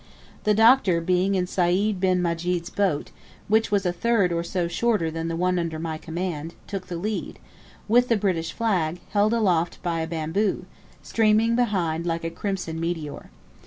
The 0.45 0.55
Doctor 0.55 0.99
being 0.99 1.35
in 1.35 1.45
Sayd 1.45 1.99
bin 1.99 2.23
Majid's 2.23 2.71
boat, 2.71 3.11
which 3.47 3.69
was 3.69 3.85
a 3.85 3.93
third 3.93 4.31
or 4.33 4.43
so 4.43 4.67
shorter 4.67 5.11
than 5.11 5.27
the 5.27 5.35
one 5.35 5.59
under 5.59 5.77
my 5.77 5.99
command, 5.99 6.55
took 6.65 6.87
the 6.87 6.97
lead, 6.97 7.37
with 7.87 8.07
the 8.07 8.17
British 8.17 8.51
flag, 8.51 8.99
held 9.11 9.31
aloft 9.31 9.77
by 9.83 9.99
a 10.01 10.07
bamboo, 10.07 10.65
streaming 11.03 11.55
behind 11.55 12.07
like 12.07 12.23
a 12.23 12.31
crimson 12.31 12.79
meteor. 12.79 13.29